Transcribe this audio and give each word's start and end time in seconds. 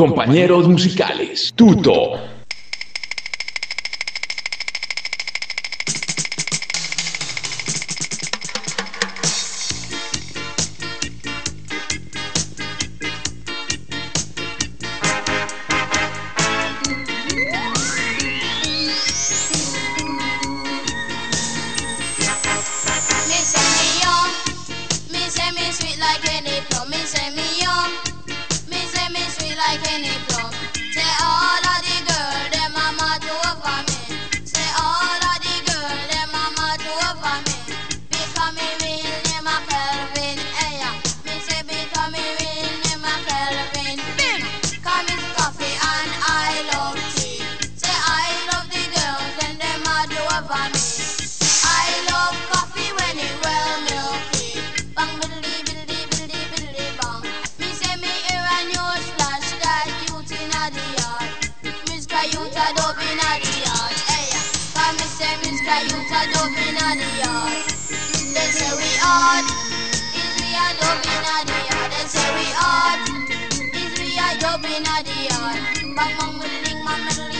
Compañeros 0.00 0.66
musicales, 0.66 1.52
Tuto. 1.54 2.39
lutar 65.88 66.26
dominar 66.34 66.96
They 68.34 68.48
say 68.52 68.72
we 68.76 68.90
are? 69.04 69.42
Israel 70.14 70.72
dominar 70.80 71.40
They 71.46 72.06
say 72.08 72.28
we 72.36 72.48
are? 72.56 72.98
Israel 73.74 74.34
dominar 74.40 75.02
Bang 75.96 76.18
bang 76.18 76.32
muling 76.36 76.80
mamerling 76.86 77.39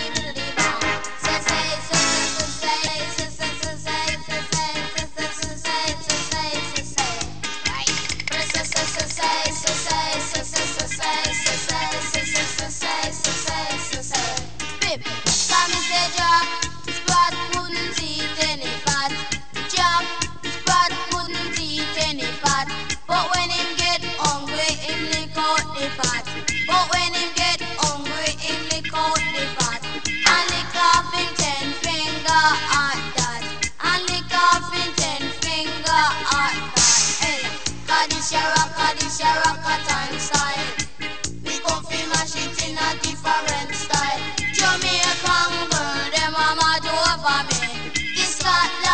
different 43.02 43.74
style. 43.74 44.20
Jamaican 44.52 45.16
girl, 45.70 46.10
them 46.14 46.32
mama 46.32 46.78
do 46.82 46.90
over 46.90 47.40
me. 47.48 47.90
The 48.16 48.24
Scotland 48.24 48.89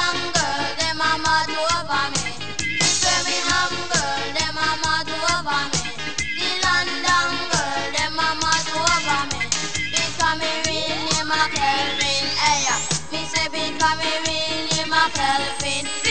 I'm 13.88 14.00
in 14.00 14.91
my 14.91 15.08
telephone. 15.14 16.06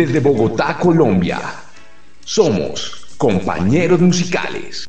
Desde 0.00 0.18
Bogotá, 0.18 0.78
Colombia. 0.78 1.38
Somos 2.24 3.04
compañeros 3.18 4.00
musicales. 4.00 4.88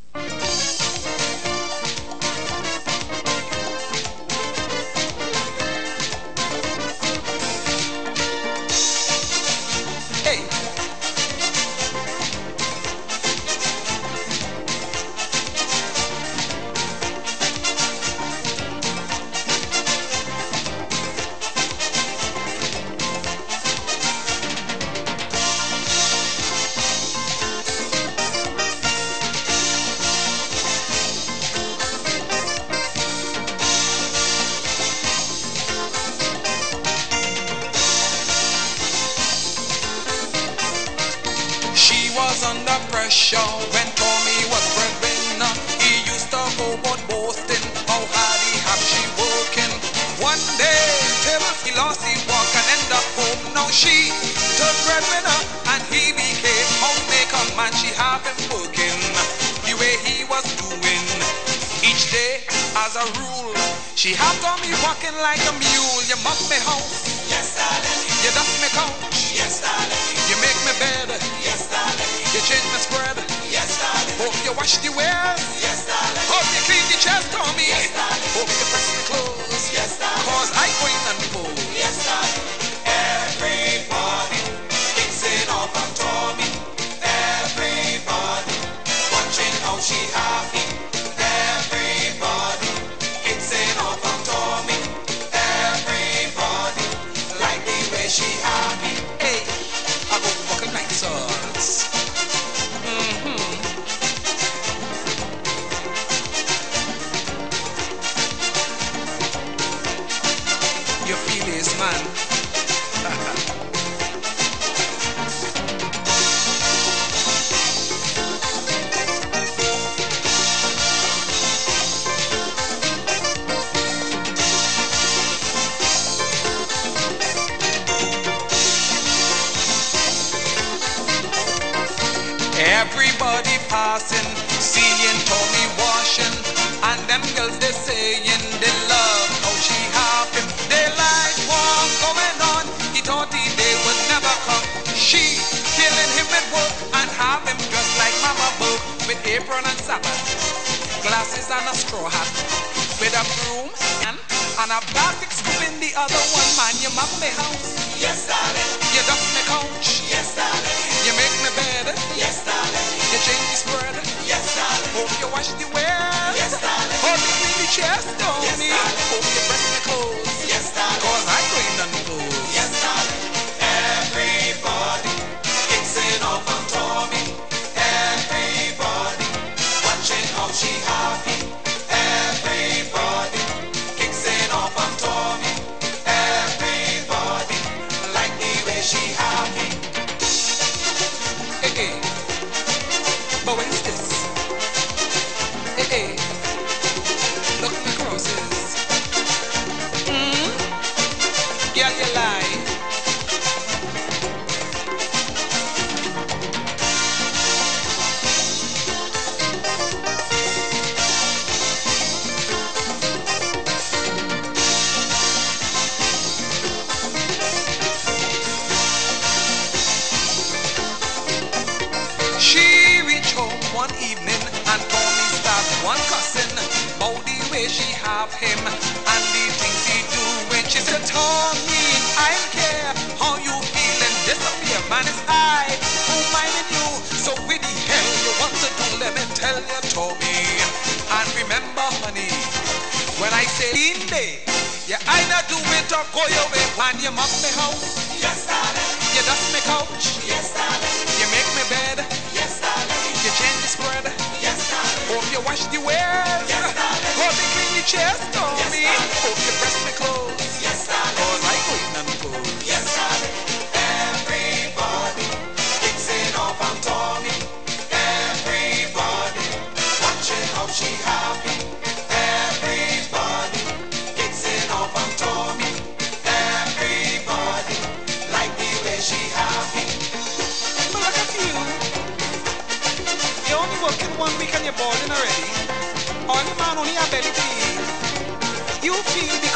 Yeah, 244.91 244.99
I 245.07 245.23
not 245.31 245.47
do 245.47 245.55
winter 245.55 246.03
go 246.11 246.19
your 246.27 246.47
way. 246.51 246.59
When 246.75 246.99
you 246.99 247.15
mop 247.15 247.31
me 247.39 247.47
house. 247.55 247.95
Yes, 248.19 248.43
darling. 248.43 248.91
You 249.15 249.23
dust 249.23 249.47
me 249.55 249.63
couch. 249.63 250.19
Yes, 250.27 250.51
darling. 250.51 251.07
You 251.15 251.31
make 251.31 251.47
me 251.55 251.63
bed. 251.71 252.03
Yes, 252.35 252.59
darling. 252.59 253.15
You 253.23 253.31
change 253.39 253.59
the 253.63 253.71
spread. 253.71 254.11
Yes, 254.43 254.67
darling. 254.67 255.15
Hope 255.15 255.23
you 255.31 255.39
wash 255.47 255.63
the 255.71 255.79
wear. 255.79 255.95
Yes, 255.95 256.75
darling. 256.75 257.15
Hope 257.23 257.39
you 257.39 257.47
clean 257.55 257.71
the 257.79 257.87
chest 257.87 258.35
on 258.35 258.51
yes, 258.51 258.67
me. 258.67 258.83
Hope 259.23 259.39
you 259.39 259.53
press 259.63 259.75
me 259.87 259.91
close. 259.95 260.10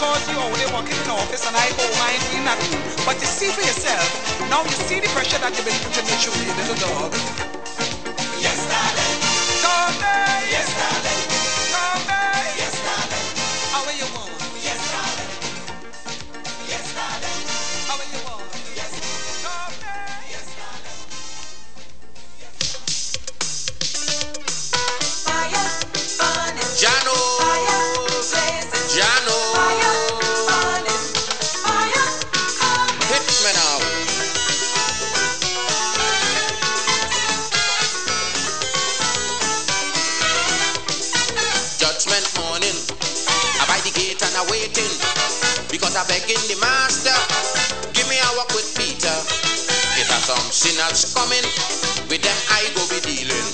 because 0.06 0.30
you 0.30 0.38
are 0.38 0.46
only 0.46 0.66
working 0.70 0.98
in 1.02 1.10
office 1.10 1.48
and 1.48 1.56
I 1.58 1.66
go 1.74 1.86
mind 1.98 2.22
doing 2.30 2.46
nothing. 2.46 2.78
But 3.06 3.16
you 3.20 3.26
see 3.26 3.50
for 3.50 3.62
yourself, 3.62 4.06
now 4.50 4.62
you 4.62 4.78
see 4.86 5.00
the 5.00 5.08
pressure 5.10 5.40
that 5.40 5.50
you've 5.58 5.66
been 5.66 5.82
putting 5.82 6.06
into 6.06 6.30
through, 6.30 6.54
little 6.62 6.78
dog. 6.78 7.12
Yesterday. 8.38 8.86
Yesterday. 9.66 10.52
Yesterday. 10.52 10.85
and 44.36 44.48
a 44.48 44.52
waiting. 44.52 44.94
Because 45.72 45.96
I 45.96 46.04
begging 46.08 46.40
the 46.52 46.58
master, 46.60 47.16
give 47.96 48.08
me 48.12 48.20
a 48.20 48.30
walk 48.36 48.52
with 48.52 48.68
Peter. 48.76 49.16
If 49.96 50.08
I 50.12 50.20
some 50.28 50.48
sinners 50.52 51.16
coming, 51.16 51.46
with 52.12 52.20
them 52.20 52.40
I 52.52 52.68
go 52.76 52.84
be 52.92 53.00
dealing. 53.04 53.48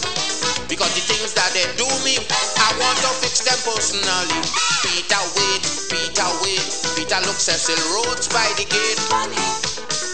Because 0.66 0.90
the 0.98 1.04
things 1.06 1.34
that 1.38 1.52
they 1.54 1.68
do 1.78 1.86
me, 2.02 2.18
I 2.18 2.70
want 2.82 2.98
to 3.06 3.12
fix 3.22 3.46
them 3.46 3.58
personally. 3.62 4.42
Peter 4.82 5.22
wait, 5.38 5.64
Peter 5.92 6.30
wait. 6.42 6.66
Peter 6.98 7.20
look 7.30 7.38
Cecil 7.38 7.78
Rhodes 7.94 8.26
by 8.32 8.48
the 8.58 8.66
gate. 8.66 9.00
Funny, 9.12 9.38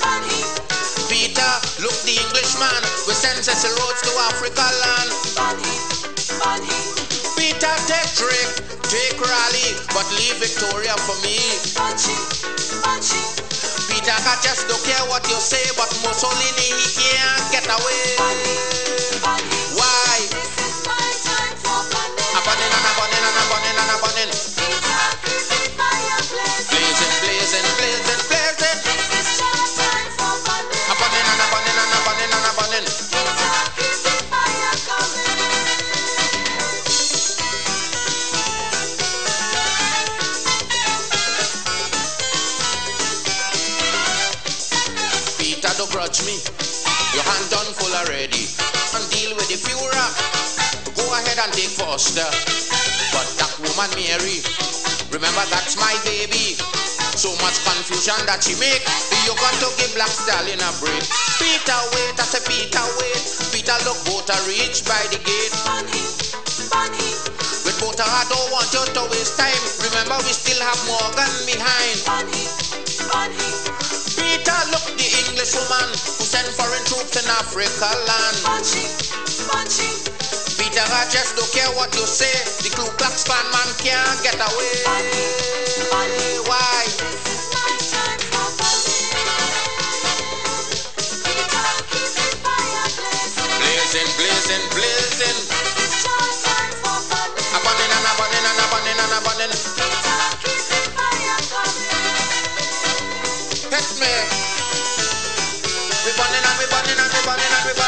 funny. 0.04 0.40
Peter 1.08 1.52
look 1.80 1.96
the 2.04 2.18
Englishman. 2.18 2.82
We 3.08 3.14
send 3.16 3.40
Cecil 3.40 3.72
Rhodes 3.80 4.02
to 4.04 4.12
Africa 4.28 4.66
land. 4.84 5.10
Funny, 5.38 5.76
funny. 6.42 7.07
Peter 7.38 7.75
take 7.88 8.12
Drake, 8.17 8.53
take 8.89 9.15
Raleigh, 9.22 9.77
but 9.94 10.10
leave 10.17 10.36
Victoria 10.41 10.98
for 11.06 11.15
me. 11.24 11.38
punchy, 11.77 12.17
punchy, 12.82 13.22
Peter 13.88 14.17
just 14.41 14.67
don't 14.67 14.84
care 14.84 15.06
what 15.08 15.24
you 15.29 15.38
say, 15.39 15.63
but 15.77 15.88
Mussolini 16.03 16.74
he 16.74 16.88
can't 16.98 17.46
get 17.53 17.65
away. 17.70 18.17
bunny. 18.17 18.58
Why? 19.77 20.57
Go 51.48 51.56
and 51.56 51.63
take 51.63 51.72
Foster. 51.80 52.27
But 53.16 53.27
that 53.39 53.54
woman 53.63 53.88
Mary, 53.96 54.44
remember 55.16 55.44
that's 55.48 55.80
my 55.80 55.96
baby. 56.04 56.60
So 57.16 57.32
much 57.39 57.56
confusion 57.63 58.20
that 58.27 58.44
she 58.44 58.60
make. 58.60 58.84
You 59.24 59.32
got 59.39 59.56
to 59.63 59.72
give 59.80 59.96
Black 59.96 60.12
Stallion 60.12 60.60
a 60.60 60.72
break. 60.84 61.00
Peter, 61.39 61.80
wait, 61.96 62.20
I 62.20 62.25
say 62.27 62.44
Peter, 62.51 62.84
wait. 63.00 63.22
Peter, 63.56 63.80
look, 63.88 63.96
boat 64.12 64.27
are 64.27 64.44
reached 64.44 64.84
by 64.92 65.00
the 65.08 65.24
gate. 65.24 65.56
Bunny, 65.63 66.04
bunny, 66.68 67.08
With 67.63 67.80
boat 67.80 67.96
I 67.96 68.27
don't 68.27 68.50
want 68.51 68.68
you 68.75 68.84
to 68.84 69.04
waste 69.08 69.39
time. 69.39 69.63
Remember, 69.88 70.20
we 70.27 70.36
still 70.36 70.60
have 70.60 70.80
Morgan 70.84 71.32
behind. 71.48 71.96
bunny, 72.04 72.44
bunny, 73.08 73.50
Peter, 74.20 74.60
look, 74.75 74.84
the 75.00 75.08
English 75.25 75.56
woman 75.56 75.88
who 75.96 76.24
sent 76.27 76.50
foreign 76.60 76.84
troops 76.92 77.16
in 77.16 77.25
Africa 77.39 77.88
land. 78.04 78.36
punchy, 78.44 78.84
punchy, 79.48 79.89
I 80.86 81.10
just 81.10 81.36
don't 81.36 81.50
care 81.52 81.70
what 81.76 81.94
you 81.96 82.06
say. 82.06 82.30
The 82.62 82.70
Ku 82.70 82.86
Klux 82.98 83.24
Klan 83.26 83.46
man 83.52 83.70
can't 83.82 84.22
get 84.22 84.38
away. 84.38 84.86
Why? 86.46 86.86
Blazing, 93.58 94.10
blazing, 94.18 94.64
blazing. 94.76 95.38
And 97.40 97.64
and 99.02 99.42
and. 99.42 99.54
Hit 103.72 103.90
me. 104.00 104.14
We 106.06 106.12
burning 106.18 106.46
and 106.46 106.58
we 106.60 106.66
burning 106.72 107.00
and 107.00 107.12
we 107.14 107.20
burning 107.26 107.54
and 107.54 107.66
we 107.68 107.74
burning. 107.74 107.87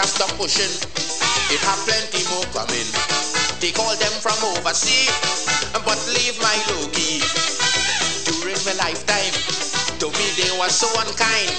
Peter, 0.00 0.16
stop 0.16 0.32
pushing. 0.40 0.72
It 1.52 1.60
have 1.60 1.76
plenty 1.84 2.24
more 2.32 2.48
coming. 2.56 2.88
They 3.60 3.68
call 3.68 3.92
them 4.00 4.14
from 4.24 4.32
overseas, 4.56 5.12
but 5.84 6.00
leave 6.16 6.40
my 6.40 6.56
loogie. 6.72 7.20
During 8.24 8.56
my 8.64 8.80
lifetime, 8.80 9.36
to 10.00 10.08
me 10.08 10.26
they 10.40 10.48
were 10.56 10.72
so 10.72 10.88
unkind. 11.04 11.52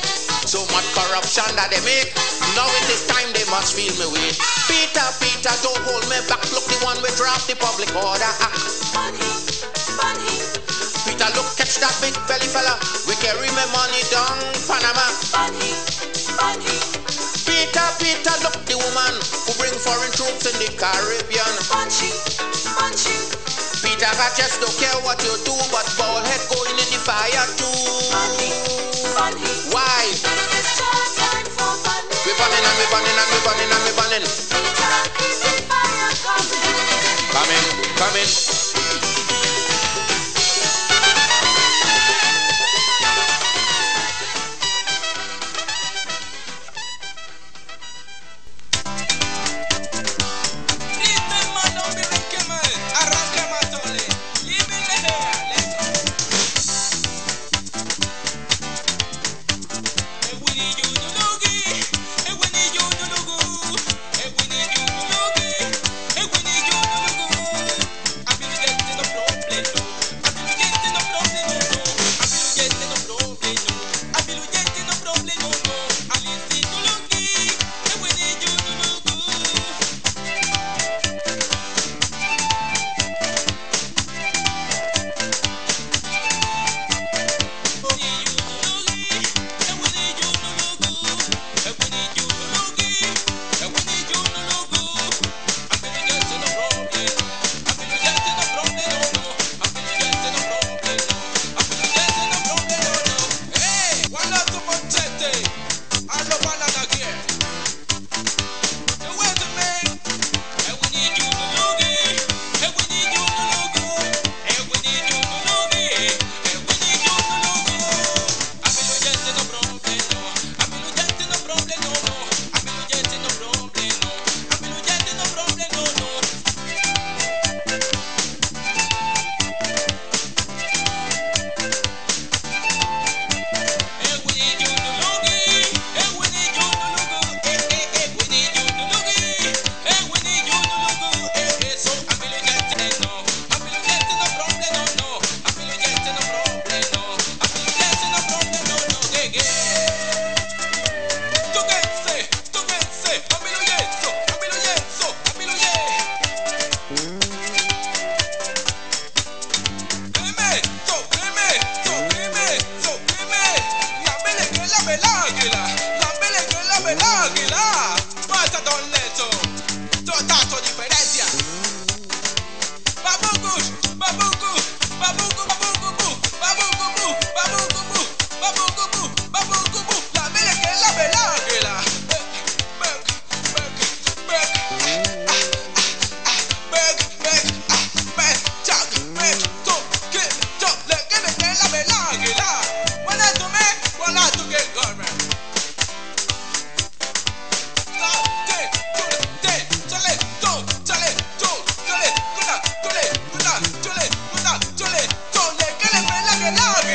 So 0.50 0.66
much 0.74 0.90
corruption 0.98 1.54
that 1.54 1.70
they 1.70 1.86
make. 1.86 2.10
Now 2.58 2.66
it 2.66 2.90
is 2.90 3.06
time 3.06 3.30
they 3.38 3.46
must 3.54 3.78
feel 3.78 3.94
me 4.02 4.10
weight. 4.10 4.34
Peter, 4.66 5.06
Peter, 5.22 5.54
don't 5.62 5.78
hold 5.86 6.02
me 6.10 6.18
back. 6.26 6.42
Look, 6.50 6.66
the 6.66 6.82
one 6.82 6.98
we 7.06 7.14
draft 7.14 7.46
the 7.46 7.54
public 7.62 7.94
order 7.94 8.26
ah. 8.26 8.50
act. 8.50 8.58
Bunny, 8.90 9.30
bunny, 10.02 10.34
Peter, 11.06 11.30
look, 11.38 11.46
catch 11.62 11.78
that 11.78 11.94
big 12.02 12.18
belly 12.26 12.50
fella. 12.50 12.74
We 13.06 13.14
carry 13.22 13.54
my 13.54 13.70
money 13.70 14.02
down 14.10 14.34
Panama. 14.66 15.06
bunny, 15.30 15.70
bunny, 16.42 17.31
Peter, 17.72 17.88
Peter, 18.04 18.36
look, 18.44 18.60
the 18.68 18.76
woman 18.76 19.16
who 19.48 19.52
bring 19.56 19.72
foreign 19.72 20.12
troops 20.12 20.44
in 20.44 20.56
the 20.60 20.68
Caribbean. 20.76 21.56
punchy, 21.72 22.12
punchy, 22.76 23.16
Peter, 23.80 24.12
I 24.12 24.28
just 24.36 24.60
don't 24.60 24.76
care 24.76 24.92
what 25.08 25.16
you 25.24 25.32
do, 25.48 25.56
but 25.72 25.88
ball 25.96 26.20
head 26.20 26.44
going 26.52 26.76
in 26.76 26.88
the 26.92 27.00
fire 27.00 27.48
too. 27.56 27.72
bunny, 28.12 28.52
bunny. 29.16 29.48
Why? 29.72 30.04
Is 30.04 30.68
your 30.84 31.00
time 31.16 31.48
for 31.56 31.72
bunny. 31.88 32.12
We 32.28 32.36
burning 32.36 32.60
and 32.60 32.76
we 32.76 32.86
burning 32.92 33.16
and 33.16 33.30
we 33.32 33.40
burning 33.40 33.72
and 33.72 33.84
we 33.88 33.92
burning. 33.96 34.26
Peter, 34.28 35.00
keep 35.16 35.36
the 35.40 35.52
fire 35.72 36.12
coming. 36.28 36.76
Coming, 37.32 37.66
coming. 37.96 38.61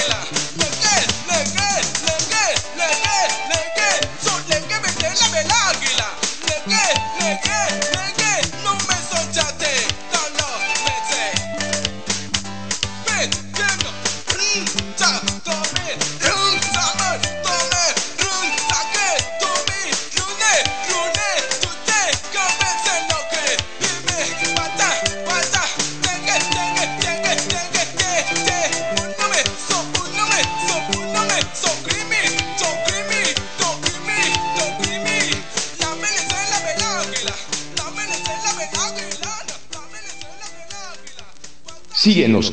Yeah. 0.08 0.45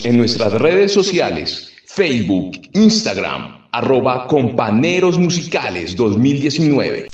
En 0.04 0.18
nuestras 0.18 0.54
redes 0.54 0.94
sociales, 0.94 1.72
Facebook, 1.88 2.70
Instagram, 2.74 3.68
arroba 3.72 4.28
Companeros 4.28 5.18
Musicales 5.18 5.96
2019. 5.96 7.08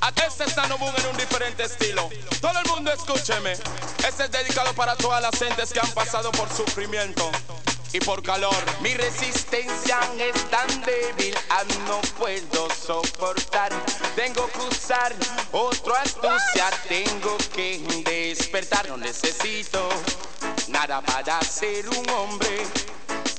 Aquí 0.00 0.22
se 0.36 0.44
está 0.44 0.66
Boom 0.76 0.94
en 0.96 1.10
un 1.10 1.16
diferente 1.16 1.64
estilo. 1.64 2.08
Todo 2.40 2.58
el 2.58 2.70
mundo 2.70 2.90
escúcheme. 2.92 3.52
Este 3.52 4.24
es 4.24 4.30
dedicado 4.30 4.72
para 4.74 4.96
todas 4.96 5.20
las 5.20 5.38
gentes 5.38 5.72
que 5.72 5.80
han 5.80 5.90
pasado 5.90 6.30
por 6.32 6.48
sufrimiento 6.48 7.30
y 7.92 8.00
por 8.00 8.22
calor. 8.22 8.54
Mi 8.82 8.94
resistencia 8.94 9.98
es 10.18 10.50
tan 10.50 10.68
débil, 10.82 11.34
ah, 11.50 11.64
no 11.86 12.00
puedo 12.18 12.68
soportar. 12.70 13.70
Tengo 14.16 14.48
que 14.52 14.74
usar 14.74 15.14
otro 15.52 15.94
astucia, 15.96 16.70
tengo 16.88 17.36
que 17.54 17.78
despertar. 18.04 18.88
No 18.88 18.96
necesito 18.96 19.88
nada 20.70 21.00
para 21.02 21.40
ser 21.42 21.88
un 21.88 22.08
hombre, 22.10 22.66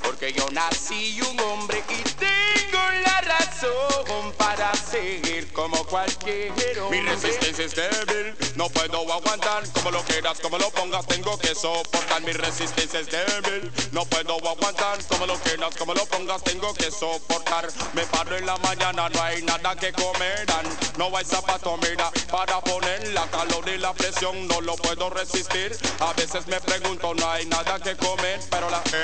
porque 0.02 0.32
yo 0.32 0.48
nací 0.50 1.20
un 1.22 1.40
hombre 1.40 1.82
y 1.88 2.02
tengo 2.18 2.71
la 3.04 3.20
razón 3.20 4.32
para 4.36 4.72
seguir 4.74 5.52
como 5.52 5.84
cualquier 5.86 6.78
hombre. 6.80 7.00
Mi 7.00 7.08
resistencia 7.08 7.64
es 7.64 7.74
débil, 7.74 8.34
no 8.56 8.68
puedo 8.68 9.12
aguantar. 9.12 9.62
Como 9.72 9.90
lo 9.90 10.02
quieras, 10.02 10.40
como 10.40 10.58
lo 10.58 10.70
pongas, 10.70 11.06
tengo 11.06 11.38
que 11.38 11.54
soportar. 11.54 12.22
Mi 12.22 12.32
resistencia 12.32 13.00
es 13.00 13.10
débil, 13.10 13.70
no 13.92 14.04
puedo 14.06 14.36
aguantar. 14.36 14.98
Como 15.08 15.26
lo 15.26 15.34
quieras, 15.40 15.74
como 15.76 15.94
lo 15.94 16.04
pongas, 16.06 16.42
tengo 16.42 16.72
que 16.74 16.90
soportar. 16.90 17.68
Me 17.94 18.02
paro 18.06 18.36
en 18.36 18.46
la 18.46 18.56
mañana, 18.58 19.08
no 19.08 19.22
hay 19.22 19.42
nada 19.42 19.76
que 19.76 19.92
comerán. 19.92 20.66
No 20.98 21.16
hay 21.16 21.24
zapato, 21.24 21.76
mira, 21.78 22.10
para 22.30 22.60
poner 22.60 23.08
la 23.08 23.26
calor 23.30 23.68
y 23.68 23.78
la 23.78 23.92
presión, 23.92 24.46
no 24.48 24.60
lo 24.60 24.76
puedo 24.76 25.10
resistir. 25.10 25.76
A 26.00 26.12
veces 26.12 26.46
me 26.46 26.60
pregunto, 26.60 27.14
no 27.14 27.30
hay 27.30 27.46
nada 27.46 27.78
que 27.78 27.96
comer, 27.96 28.40
pero 28.50 28.70
la 28.70 28.82
que 28.82 29.02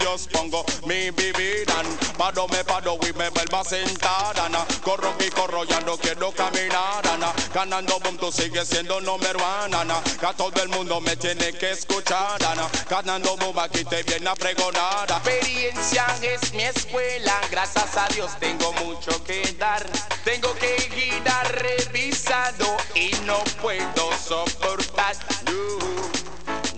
yo 0.00 0.16
pongo 0.32 0.64
mi 0.86 1.10
bebida. 1.10 1.82
Paro, 2.16 2.46
me 2.48 2.64
paro 2.64 2.98
y 3.08 3.12
me 3.20 3.28
vuelvo 3.28 3.58
a 3.58 3.64
sentar, 3.64 4.40
Ana. 4.40 4.64
Corro 4.82 5.14
y 5.20 5.28
corro, 5.30 5.64
ya 5.64 5.80
no 5.80 5.98
quiero 5.98 6.32
caminar, 6.32 7.06
Ana. 7.06 7.32
Ganando 7.52 8.00
boom, 8.00 8.16
tú 8.16 8.32
sigues 8.32 8.66
siendo 8.66 8.98
número 9.02 9.38
uno, 9.66 9.78
Ana. 9.78 10.00
Que 10.18 10.32
todo 10.36 10.62
el 10.62 10.70
mundo 10.70 11.00
me 11.02 11.16
tiene 11.16 11.52
que 11.52 11.72
escuchar, 11.72 12.42
Ana. 12.42 12.66
Ganando 12.88 13.36
boom, 13.36 13.58
aquí 13.58 13.84
te 13.84 14.02
viene 14.04 14.30
a 14.30 14.34
pregonar. 14.34 15.10
Experiencia 15.10 16.06
es 16.22 16.52
mi 16.54 16.62
escuela, 16.62 17.38
gracias 17.50 17.94
a 17.96 18.08
Dios 18.08 18.30
tengo 18.40 18.72
mucho 18.84 19.22
que 19.24 19.42
dar. 19.58 19.84
Tengo 20.24 20.54
que 20.54 20.76
guiar 20.94 21.46
revisado 21.56 22.76
y 22.94 23.10
no 23.26 23.38
puedo 23.60 24.10
soportar. 24.26 25.16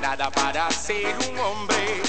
nada 0.00 0.28
para 0.30 0.68
ser 0.70 1.14
un 1.30 1.38
hombre, 1.38 2.02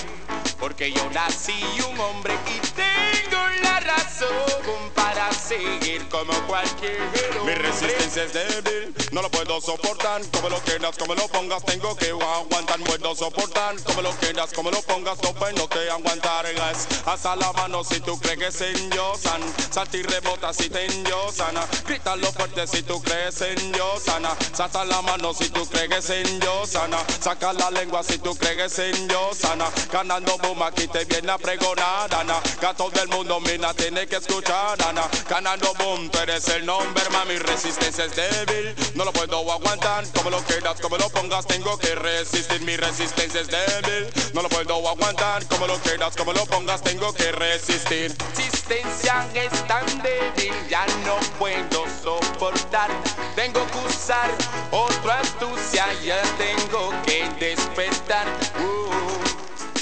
porque 0.63 0.93
yo 0.93 1.09
nací 1.09 1.61
un 1.89 1.99
hombre 1.99 2.33
y 2.47 2.57
tengo 2.71 3.41
la 3.63 3.81
razón 3.81 4.91
para 4.95 5.29
seguir 5.33 6.07
como 6.07 6.31
cualquier 6.47 7.01
hombre. 7.37 7.53
Mi 7.53 7.61
resistencia 7.61 8.23
es 8.23 8.31
débil, 8.31 8.95
no 9.11 9.21
lo 9.21 9.29
puedo 9.29 9.59
soportar. 9.59 10.21
Como 10.31 10.47
lo 10.47 10.59
quieras, 10.59 10.95
como 10.97 11.15
lo 11.15 11.27
pongas, 11.27 11.65
tengo 11.65 11.93
que 11.97 12.11
aguantar. 12.11 12.79
Puedo 12.79 13.13
soportar, 13.13 13.75
como 13.83 14.03
lo 14.03 14.11
quieras, 14.11 14.53
como 14.53 14.71
lo 14.71 14.81
pongas, 14.83 15.21
no 15.21 15.33
puedo 15.33 15.67
que 15.67 15.89
aguantar. 15.89 16.45
Es 16.45 16.87
hasta 17.05 17.35
la 17.35 17.51
mano 17.51 17.83
si 17.83 17.99
tú 17.99 18.17
crees 18.19 18.37
que 18.37 18.47
es 18.47 18.61
en 18.61 18.89
yo, 18.91 19.15
san. 19.17 19.41
Salta 19.69 19.97
y 19.97 20.03
rebota 20.03 20.53
si 20.53 20.69
te 20.69 20.87
sana. 21.31 21.67
Grítalo 21.85 22.31
fuerte 22.31 22.67
si 22.67 22.83
tú 22.83 23.01
crees 23.01 23.41
en 23.41 23.73
yo, 23.73 23.99
sana. 23.99 24.35
Salta 24.53 24.85
la 24.85 25.01
mano 25.01 25.33
si 25.33 25.49
tú 25.49 25.67
crees 25.67 26.09
en 26.09 26.39
yo, 26.39 26.65
sana. 26.65 26.97
Saca 27.19 27.53
la 27.53 27.69
lengua 27.71 28.03
si 28.03 28.17
tú 28.17 28.35
crees 28.35 28.79
en 28.79 29.09
yo, 29.09 29.31
sana. 29.33 29.65
Ganando 29.91 30.37
boom, 30.53 30.63
aquí 30.63 30.87
te 30.87 31.05
viene 31.05 31.31
a 31.31 31.37
pregonar, 31.37 32.13
Ana. 32.13 32.39
Que 32.59 32.65
a 32.65 32.73
todo 32.73 32.91
el 33.01 33.07
mundo, 33.09 33.39
mina, 33.39 33.73
tiene 33.73 34.07
que 34.07 34.17
escuchar, 34.17 34.81
Ana. 34.87 35.03
Ganando 35.29 35.73
boom, 35.75 36.09
tú 36.09 36.19
eres 36.19 36.47
el 36.49 36.65
nombre, 36.65 37.03
mami. 37.11 37.37
Resistencia 37.37 38.05
es 38.05 38.15
débil, 38.15 38.75
no 38.95 39.05
lo 39.05 39.11
puedo 39.11 39.51
aguantar. 39.51 40.05
Como 40.13 40.29
lo 40.29 40.39
quieras, 40.43 40.79
como 40.81 40.97
lo 40.97 41.09
pongas, 41.09 41.45
tengo 41.47 41.77
que 41.77 41.95
resistir. 41.95 42.61
Mi 42.61 42.77
resistencia 42.77 43.41
es 43.41 43.47
débil, 43.47 44.09
no 44.33 44.41
lo 44.41 44.49
puedo 44.49 44.87
aguantar. 44.87 45.45
Como 45.47 45.67
lo 45.67 45.77
quieras, 45.79 46.15
como 46.15 46.33
lo 46.33 46.45
pongas, 46.45 46.81
tengo 46.81 47.13
que 47.13 47.31
resistir. 47.31 48.15
Resistencia 48.35 49.27
es 49.33 49.67
tan 49.67 49.85
débil, 50.01 50.53
ya 50.69 50.85
no 51.05 51.17
puedo 51.39 51.85
soportar. 52.01 52.89
Tengo 53.35 53.65
que 53.67 53.77
usar 53.87 54.29
otra 54.71 55.19
astucia, 55.19 55.85
ya 56.03 56.21
tengo 56.37 56.91
que 57.05 57.29
despertar. 57.39 58.27
Uh, 58.59 59.32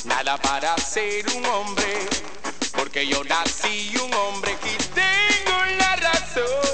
nada 0.05 0.37
para 0.37 0.75
ser 0.77 1.25
un 1.35 1.45
hombre, 1.45 2.07
porque 2.73 3.05
yo 3.07 3.23
nací 3.23 3.93
un 3.97 4.13
hombre 4.13 4.57
y 4.63 4.77
tengo 4.93 5.65
la 5.77 5.95
razón 5.97 6.70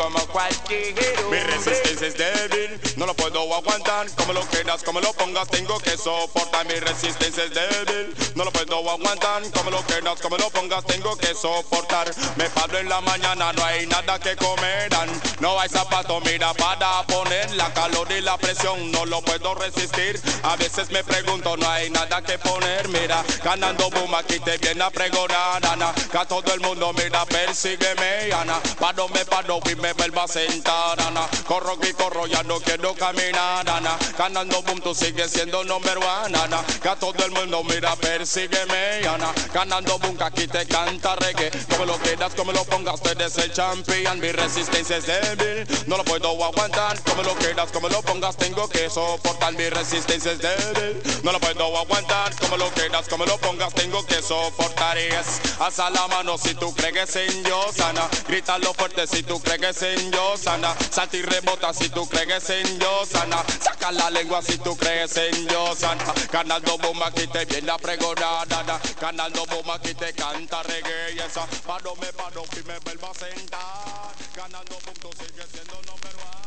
como 0.00 0.18
cualquier 0.28 0.94
hombre. 1.20 1.44
Mi 1.44 1.50
resistencia 1.52 2.06
es 2.06 2.16
débil, 2.16 2.80
no 2.96 3.04
lo 3.04 3.14
puedo 3.14 3.54
aguantar. 3.54 4.06
Como 4.16 4.32
lo 4.32 4.40
quieras, 4.42 4.82
como 4.82 5.00
lo 5.00 5.12
pongas, 5.12 5.48
tengo 5.48 5.78
que 5.78 5.96
soportar. 5.98 6.66
Mi 6.66 6.80
resistencia 6.80 7.44
es 7.44 7.52
débil, 7.52 8.14
no 8.34 8.44
lo 8.44 8.50
puedo 8.50 8.78
aguantar. 8.90 9.42
Como 9.52 9.70
lo 9.70 9.82
quieras, 9.82 10.18
como 10.20 10.38
lo 10.38 10.48
pongas, 10.50 10.86
tengo 10.86 11.16
que 11.16 11.34
soportar. 11.34 12.10
Me 12.36 12.48
paro 12.48 12.78
en 12.78 12.88
la 12.88 13.02
mañana, 13.02 13.52
no 13.52 13.64
hay 13.64 13.86
nada 13.86 14.18
que 14.18 14.36
comerán. 14.36 15.10
No 15.40 15.60
hay 15.60 15.68
zapato, 15.68 16.20
mira, 16.20 16.54
para 16.54 17.02
poner 17.06 17.50
la 17.52 17.72
calor 17.74 18.10
y 18.10 18.22
la 18.22 18.38
presión, 18.38 18.90
no 18.92 19.04
lo 19.04 19.20
puedo 19.20 19.54
resistir. 19.54 20.18
A 20.42 20.56
veces 20.56 20.90
me 20.90 21.04
pregunto, 21.04 21.58
no 21.58 21.68
hay 21.68 21.90
nada 21.90 22.22
que 22.22 22.38
poner, 22.38 22.88
mira. 22.88 23.22
Ganando 23.44 23.90
boom, 23.90 24.14
aquí 24.14 24.40
te 24.40 24.56
viene 24.58 24.82
a 24.82 24.90
pregonar, 24.90 25.64
Ana. 25.66 25.92
Que 26.10 26.18
a 26.18 26.24
todo 26.24 26.54
el 26.54 26.60
mundo, 26.60 26.92
mira, 26.94 27.26
persígueme, 27.26 28.32
Ana. 28.32 28.60
Paro, 28.78 29.08
me 29.08 29.24
paro 29.26 29.60
y 29.70 29.74
me 29.76 29.89
vuelvo 29.94 30.20
a 30.20 30.28
sentar, 30.28 31.00
Ana. 31.00 31.28
Corro 31.46 31.76
y 31.82 31.92
corro, 31.92 32.26
ya 32.26 32.42
no 32.42 32.60
quiero 32.60 32.94
caminar, 32.94 33.68
Ana. 33.68 33.96
Ganando 34.16 34.62
boom, 34.62 34.80
tú 34.80 34.94
sigues 34.94 35.30
siendo 35.30 35.64
number 35.64 35.98
one, 35.98 36.36
Ana. 36.38 36.62
Que 36.82 36.88
a 36.88 36.96
todo 36.96 37.24
el 37.24 37.30
mundo, 37.30 37.62
mira, 37.64 37.96
persígueme, 37.96 39.06
Ana. 39.06 39.32
Ganando 39.52 39.98
boom, 39.98 40.16
que 40.16 40.24
aquí 40.24 40.46
te 40.46 40.66
canta 40.66 41.16
reggae. 41.16 41.50
Como 41.70 41.86
lo 41.86 41.98
quieras, 41.98 42.34
como 42.34 42.52
lo 42.52 42.64
pongas, 42.64 43.00
tú 43.02 43.10
eres 43.10 43.36
el 43.38 43.52
champion. 43.52 44.20
Mi 44.20 44.32
resistencia 44.32 44.96
es 44.96 45.06
débil, 45.06 45.66
no 45.86 45.96
lo 45.96 46.04
puedo 46.04 46.44
aguantar. 46.44 47.00
Como 47.02 47.22
lo 47.22 47.34
quieras, 47.36 47.70
como 47.72 47.88
lo 47.88 48.02
pongas, 48.02 48.36
tengo 48.36 48.68
que 48.68 48.88
soportar. 48.90 49.52
Mi 49.54 49.68
resistencia 49.68 50.32
es 50.32 50.38
débil, 50.38 51.02
no 51.22 51.32
lo 51.32 51.40
puedo 51.40 51.78
aguantar. 51.78 52.34
Como 52.36 52.56
lo 52.56 52.70
quieras, 52.70 53.08
como 53.08 53.24
lo 53.26 53.38
pongas, 53.38 53.74
tengo 53.74 54.04
que 54.06 54.22
soportar. 54.22 54.98
Y 54.98 55.06
es 55.06 55.40
hasta 55.60 55.90
la 55.90 56.06
mano 56.08 56.38
si 56.38 56.54
tú 56.54 56.74
crees 56.74 56.92
que 56.92 57.02
es 57.02 57.16
en 57.16 57.44
yo, 57.44 57.70
sana. 57.74 58.08
Grítalo 58.28 58.72
fuerte 58.74 59.06
si 59.06 59.22
tú 59.22 59.40
crees 59.40 59.79
que 59.80 59.94
es 59.94 60.02
en 60.02 60.12
sana. 60.36 60.74
Salta 60.90 61.16
y 61.16 61.22
rebota 61.22 61.72
si 61.72 61.88
tú 61.88 62.06
crees 62.08 62.48
en 62.50 62.78
yo, 62.78 63.06
sana. 63.06 63.42
Saca 63.60 63.90
la 63.92 64.10
lengua 64.10 64.42
si 64.42 64.58
tú 64.58 64.76
crees 64.76 65.16
en 65.16 65.48
yo, 65.48 65.74
sana. 65.74 66.04
Ganando 66.30 66.76
bomba 66.78 67.08
aquí 67.08 67.26
te 67.26 67.44
viene 67.46 67.70
a 67.70 67.78
pregonar, 67.78 68.46
nada. 68.48 68.80
Ganando 69.00 69.46
bomba 69.46 69.76
aquí 69.76 69.94
te 69.94 70.12
canta 70.12 70.62
reggae, 70.62 71.14
y 71.14 71.18
esa. 71.20 71.46
Paro, 71.66 71.96
me 71.96 72.12
paro 72.12 72.44
y 72.52 72.62
me 72.66 72.78
vuelvo 72.80 73.10
a 73.10 73.14
sentar. 73.14 74.10
Bomba 74.36 74.92
tú 75.00 75.10
sigues 75.18 75.46
siendo 75.52 75.74
number 75.82 76.14
one. 76.16 76.39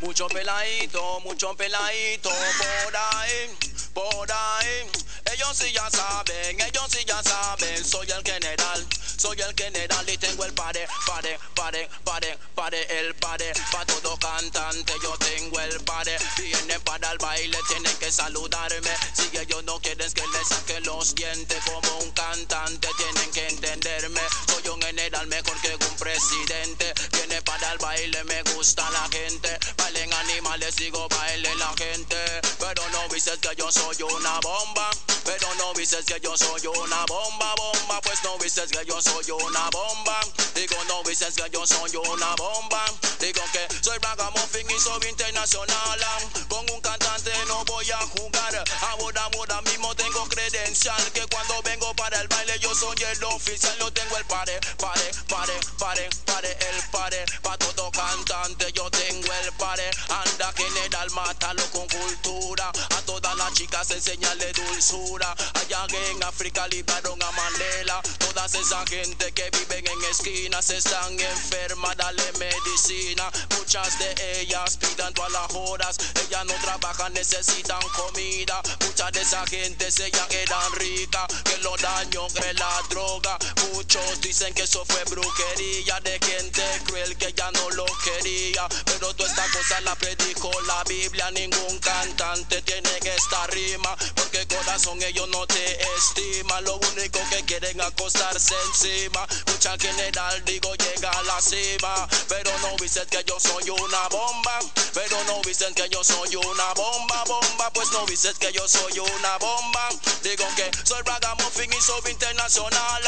Mucho 0.00 0.26
peladito, 0.28 1.20
mucho 1.20 1.54
peladito 1.54 2.28
por 2.28 2.96
ahí, 2.96 3.56
por 3.94 4.32
ahí. 4.32 4.90
Ellos 5.32 5.56
sí 5.56 5.72
ya 5.72 5.88
saben, 5.88 6.60
ellos 6.60 6.86
sí 6.90 7.04
ya 7.06 7.22
saben. 7.22 7.84
Soy 7.84 8.10
el 8.10 8.22
general, 8.24 8.86
soy 9.16 9.40
el 9.40 9.54
general 9.54 10.08
y 10.08 10.18
tengo 10.18 10.44
el 10.44 10.52
pare, 10.52 10.86
pare, 11.06 11.38
pare, 11.54 11.88
pare, 12.04 12.38
pare, 12.54 13.00
el 13.00 13.14
pare. 13.14 13.52
Pa' 13.70 13.86
todo 13.86 14.18
cantante 14.18 14.92
yo 15.02 15.16
tengo 15.18 15.60
el 15.60 15.80
pare. 15.84 16.18
Vienen 16.36 16.80
para 16.82 17.12
el 17.12 17.18
baile, 17.18 17.56
tienen 17.68 17.96
que 17.98 18.10
saludarme. 18.10 18.90
Si 19.14 19.36
ellos 19.38 19.62
no 19.64 19.80
quieren 19.80 20.12
que 20.12 20.26
les 20.26 20.48
saque 20.48 20.80
los 20.80 21.14
dientes 21.14 21.62
como 21.64 21.98
un 21.98 22.10
cantante, 22.10 22.88
tienen 22.96 23.30
que 23.30 23.48
entenderme. 23.48 24.20
Soy 24.48 24.68
un 24.68 24.82
general 24.82 25.26
mejor 25.28 25.60
que 25.60 25.74
un 25.74 25.96
presidente. 25.96 26.92
Viene 27.12 27.40
para 27.42 27.72
el 27.72 27.78
baile, 27.78 28.24
me 28.24 28.42
gusta 28.54 28.90
la 28.90 29.08
gente. 29.10 29.31
Bailen 29.78 30.12
animales, 30.12 30.74
sigo 30.74 31.08
baile 31.08 31.54
la 31.56 31.72
gente. 31.76 32.16
Pero 32.58 32.82
no 32.90 33.08
dices 33.08 33.38
que 33.38 33.54
yo 33.56 33.70
soy 33.72 34.02
una 34.02 34.40
bomba. 34.40 34.90
Pero 35.24 35.54
no 35.54 35.72
dices 35.74 36.04
que 36.04 36.20
yo 36.20 36.36
soy 36.36 36.66
una 36.66 37.06
bomba, 37.06 37.54
bomba. 37.56 38.00
Pues 38.02 38.22
no 38.24 38.36
dices 38.38 38.70
que 38.70 38.84
yo 38.84 39.00
soy 39.00 39.30
una 39.30 39.70
bomba. 39.70 40.20
Digo, 40.54 40.76
no 40.88 41.02
dices 41.04 41.34
que 41.34 41.48
yo 41.50 41.66
soy 41.66 41.96
una 41.96 42.34
bomba. 42.36 42.84
Digo 43.20 43.42
que 43.52 43.66
soy 43.82 43.98
ragamuffin 43.98 44.70
y 44.70 44.78
soy 44.78 45.08
internacional. 45.08 46.00
Con 46.48 46.68
un 46.70 46.80
cantante 46.80 47.32
no 47.46 47.64
voy 47.64 47.90
a 47.90 47.98
jugar. 47.98 48.64
Ahora, 48.90 49.30
ahora 49.32 49.62
mismo 49.62 49.94
tengo 49.94 50.28
credencial. 50.28 51.02
Que 51.12 51.26
cuando 51.26 51.62
vengo 51.62 51.94
para 51.94 52.20
el 52.20 52.28
baile 52.28 52.58
yo 52.58 52.74
soy 52.74 52.96
el 53.02 53.24
oficial. 53.24 53.76
Yo 53.78 53.92
tengo 53.92 54.16
el 54.18 54.24
pare, 54.26 54.58
pare, 54.78 55.10
pare, 55.28 55.54
pare, 55.78 56.08
pare, 56.26 56.50
el 56.70 56.90
pare. 56.90 57.24
Pa' 57.42 57.56
todo 57.58 57.90
cantante 57.92 58.72
yo 58.72 58.90
thing 59.12 59.31
el 59.42 59.52
pare. 59.52 59.90
Anda 60.08 60.52
general 60.52 60.72
general, 60.82 61.10
mátalo 61.10 61.62
con 61.70 61.86
cultura. 61.88 62.70
A 62.96 63.02
todas 63.02 63.36
las 63.36 63.52
chicas 63.54 63.90
enseñale 63.90 64.52
dulzura. 64.52 65.34
Allá 65.54 65.86
en 66.10 66.22
África 66.22 66.66
libraron 66.68 67.22
a 67.22 67.30
Mandela. 67.30 68.00
Todas 68.18 68.54
esa 68.54 68.84
gente 68.86 69.32
que 69.32 69.50
viven 69.50 69.86
en 69.86 70.04
esquinas 70.10 70.70
están 70.70 71.18
enfermas, 71.18 71.96
dale 71.96 72.32
medicina. 72.38 73.30
Muchas 73.58 73.98
de 73.98 74.40
ellas 74.40 74.76
pidan 74.76 75.12
todas 75.14 75.32
las 75.32 75.54
horas. 75.54 75.96
Ellas 76.26 76.44
no 76.46 76.54
trabajan, 76.54 77.12
necesitan 77.12 77.80
comida. 77.96 78.60
Muchas 78.86 79.12
de 79.12 79.22
esa 79.22 79.46
gente 79.46 79.90
ya 79.90 80.26
eran 80.30 80.72
ricas. 80.74 81.26
Que 81.44 81.58
lo 81.58 81.76
daño 81.76 82.26
es 82.26 82.58
la 82.58 82.82
droga. 82.88 83.38
Muchos 83.72 84.20
dicen 84.20 84.54
que 84.54 84.62
eso 84.62 84.84
fue 84.86 85.02
brujería 85.04 86.00
de 86.00 86.18
gente 86.18 86.62
cruel 86.86 87.16
que 87.16 87.32
ya 87.32 87.50
no 87.50 87.70
lo 87.70 87.86
quería. 88.04 88.66
Pero 88.84 89.12
esta 89.24 89.44
cosa 89.52 89.80
la 89.82 89.94
predicó 89.96 90.50
la 90.66 90.82
Biblia. 90.84 91.30
Ningún 91.30 91.78
cantante 91.78 92.62
tiene 92.62 92.90
esta 93.04 93.46
rima. 93.48 93.96
Porque 94.14 94.46
corazón 94.46 95.00
ellos 95.02 95.28
no 95.28 95.46
te 95.46 95.78
estiman. 95.96 96.64
Lo 96.64 96.76
único 96.76 97.20
que 97.30 97.44
quieren 97.44 97.80
acostarse 97.80 98.54
encima. 98.68 99.26
Mucha 99.46 99.76
general, 99.78 100.44
digo, 100.44 100.74
llega 100.74 101.10
a 101.10 101.22
la 101.22 101.40
cima. 101.40 102.08
Pero 102.28 102.50
no 102.60 102.76
dicen 102.80 103.06
que 103.08 103.22
yo 103.24 103.38
soy 103.38 103.70
una 103.70 104.08
bomba. 104.08 104.58
Pero 104.94 105.22
no 105.24 105.40
dicen 105.42 105.74
que 105.74 105.88
yo 105.88 106.02
soy 106.04 106.36
una 106.36 106.74
bomba, 106.74 107.24
bomba. 107.24 107.70
Pues 107.72 107.90
no 107.92 108.04
dicen 108.06 108.34
que 108.38 108.52
yo 108.52 108.66
soy 108.68 108.98
una 108.98 109.38
bomba. 109.38 109.88
Digo 110.22 110.44
que 110.56 110.70
soy 110.84 111.02
ragamuffin 111.02 111.72
y 111.72 111.80
soy 111.80 112.10
internacional. 112.10 113.02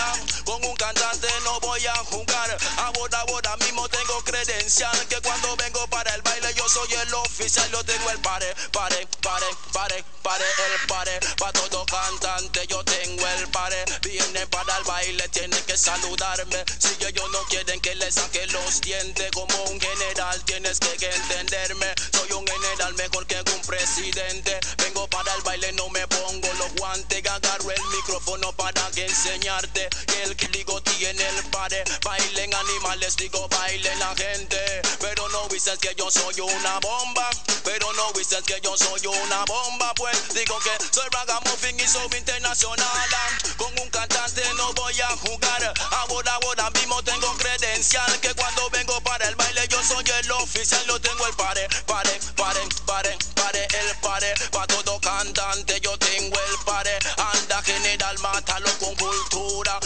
Con 0.45 0.65
un 0.65 0.77
cantante 0.77 1.29
no 1.45 1.61
voy 1.61 1.85
a 1.87 1.97
jugar. 2.05 2.59
Ahora, 2.79 3.21
ahora 3.29 3.57
mismo 3.59 3.89
tengo 3.89 4.23
credencial. 4.25 4.97
Que 5.09 5.21
cuando 5.21 5.57
vengo 5.57 5.87
para 5.89 6.04
el 6.15 6.23
baile 6.23 6.55
yo 6.55 6.69
soy 6.69 6.93
el 6.93 7.15
oficial. 7.15 7.71
Yo 7.71 7.85
tengo 7.85 8.11
el 8.11 8.19
pare, 8.21 8.47
pare, 8.73 9.07
pare, 9.23 9.47
pare, 9.73 10.05
pare, 10.23 10.45
el 10.45 10.87
pare. 10.87 11.21
Para 11.39 11.53
todo 11.53 11.85
cantante 11.87 12.67
yo 12.67 12.85
tengo 12.85 13.27
el 13.27 13.49
pare. 13.49 13.85
Vienen 14.03 14.49
para 14.49 14.77
el 14.79 14.85
baile, 14.85 15.29
tienen 15.29 15.63
que 15.65 15.77
saludarme. 15.77 16.65
Si 16.79 17.05
ellos 17.05 17.31
no 17.31 17.43
quieren 17.45 17.81
que 17.81 17.95
les 17.95 18.15
saque 18.15 18.47
los 18.49 18.81
dientes 18.81 19.31
como 19.33 19.63
un 19.65 19.81
general, 19.81 20.45
tienes 20.45 20.79
que 20.81 21.11
entenderme. 21.11 21.95
Soy 22.13 22.33
un 22.33 22.47
general 22.47 22.95
mejor 22.95 23.27
que 23.27 23.39
un 23.39 23.63
presidente. 23.67 24.59
Vengo 24.79 25.07
para 25.09 25.35
el 25.35 25.43
baile, 25.43 25.73
no 25.73 25.89
me 25.91 26.07
pongo 26.09 26.53
los 26.55 26.75
guantes. 26.75 27.25
Agarro 27.27 27.71
el 27.71 27.85
micrófono 27.97 28.53
para 28.53 28.91
que 28.91 29.07
enseñarte 29.07 29.89
que 30.07 30.23
el 30.25 30.37
que 30.37 30.49
digo 30.49 30.81
tiene 30.83 31.27
el 31.27 31.45
pare. 31.51 31.83
Bailen 32.05 32.55
animales, 32.55 33.17
digo 33.17 33.49
baile 33.49 33.95
la 33.97 34.15
gente. 34.15 34.83
Pero 35.01 35.29
no 35.31 35.49
dices 35.49 35.79
que 35.79 35.94
yo 35.97 36.11
soy 36.11 36.41
una 36.41 36.79
bomba. 36.81 37.29
Pero 37.65 37.93
no 37.95 38.13
dices 38.13 38.43
que 38.45 38.61
yo 38.63 38.77
soy 38.77 39.07
una 39.07 39.45
bomba. 39.45 39.93
Pues 39.95 40.35
digo 40.35 40.59
que 40.61 40.71
soy 40.93 41.09
ragamuffin 41.11 41.79
y 41.79 41.87
soy 41.87 42.09
internacional. 42.17 43.09
Con 43.57 43.73
un 43.81 43.91
cantante 43.91 44.43
no 44.57 44.73
voy 44.75 45.01
a 45.01 45.09
jugar. 45.17 45.75
Ahora, 45.91 46.39
ahora 46.43 46.71
mismo 46.71 47.03
tengo 47.03 47.33
credencial. 47.37 48.21
Que 48.21 48.35
cuando 48.35 48.69
vengo 48.71 49.01
para 49.03 49.29
el 49.29 49.37
baile 49.37 49.67
yo 49.69 49.83
soy 49.83 50.05
el 50.21 50.31
oficial. 50.33 50.85
Yo 50.87 51.01
tengo 51.01 51.27
el 51.27 51.35
pare, 51.35 51.69
pare, 51.87 52.21
pare, 52.37 52.61
pare, 52.87 53.19
pare, 53.35 53.65
el 53.65 53.97
pare. 54.01 54.35
Pa' 54.51 54.67
todo 54.67 55.01
cantante 55.01 55.81
yo 55.81 55.97
tengo 55.99 56.37
el 56.37 56.65
pare. 56.65 56.99
Anda 57.17 57.63
general, 57.63 58.19
mátalo 58.19 58.71
con 58.79 58.95
cultura. 58.97 59.79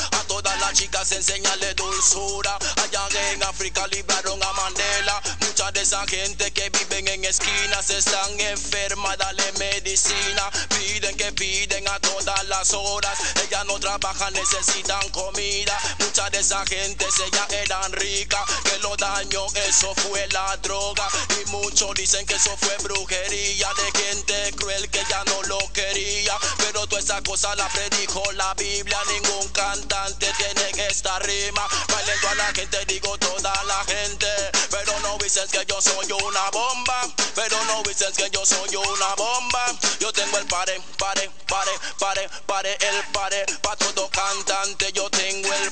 Chicas 0.78 1.10
enseñale 1.10 1.74
dulzura. 1.74 2.56
Allá 2.76 3.32
en 3.32 3.42
África 3.42 3.84
libraron 3.88 4.40
a 4.40 4.52
Mandela. 4.52 5.20
Mucha 5.40 5.72
de 5.72 5.80
esa 5.80 6.06
gente 6.06 6.47
que 6.58 6.70
viven 6.70 7.06
en 7.06 7.24
esquinas 7.24 7.88
están 7.88 8.40
enfermas, 8.40 9.16
dale 9.16 9.52
medicina. 9.58 10.50
Piden 10.70 11.16
que 11.16 11.30
piden 11.32 11.86
a 11.86 12.00
todas 12.00 12.44
las 12.48 12.74
horas. 12.74 13.16
Ellas 13.44 13.64
no 13.66 13.78
trabajan, 13.78 14.32
necesitan 14.32 15.08
comida. 15.10 15.78
Mucha 16.00 16.28
de 16.30 16.38
esa 16.38 16.66
gente 16.66 17.06
ya 17.32 17.46
eran 17.62 17.92
ricas. 17.92 18.42
Que 18.64 18.78
lo 18.78 18.96
daño, 18.96 19.46
eso 19.68 19.94
fue 19.94 20.26
la 20.28 20.56
droga. 20.56 21.06
Y 21.40 21.48
muchos 21.50 21.94
dicen 21.94 22.26
que 22.26 22.34
eso 22.34 22.56
fue 22.56 22.76
brujería 22.78 23.68
de 23.74 24.00
gente 24.02 24.52
cruel 24.56 24.90
que 24.90 25.04
ya 25.08 25.22
no 25.24 25.42
lo 25.44 25.58
quería. 25.72 26.36
Pero 26.58 26.88
toda 26.88 27.00
esa 27.00 27.22
cosa 27.22 27.54
la 27.54 27.68
predijo 27.68 28.22
la 28.32 28.52
Biblia. 28.54 28.98
Ningún 29.12 29.48
cantante 29.50 30.26
tiene 30.36 30.88
esta 30.88 31.20
rima. 31.20 31.62
Bailando 31.88 32.28
a 32.30 32.34
la 32.34 32.46
gente, 32.52 32.84
digo 32.86 33.16
toda 33.18 33.52
la 33.64 33.84
gente. 33.84 34.26
Pero 34.70 34.98
no 35.00 35.16
dices 35.18 35.50
que 35.50 35.64
yo 35.66 35.80
soy 35.80 36.10
una 36.10 36.47
bomba. 36.50 37.08
Pero 37.34 37.56
no 37.64 37.82
dices 37.82 38.12
que 38.16 38.28
yo 38.30 38.44
soy 38.44 38.76
una 38.76 39.14
bomba. 39.14 39.66
Yo 40.00 40.12
tengo 40.12 40.38
el 40.38 40.46
pare, 40.46 40.80
pare, 40.98 41.30
pare, 41.46 41.70
pare, 41.98 42.28
pare, 42.46 42.72
el 42.80 43.04
pare. 43.12 43.46
Pa' 43.62 43.76
todo 43.76 44.08
cantante 44.10 44.92
yo 44.92 45.08
tengo 45.10 45.52
el. 45.52 45.67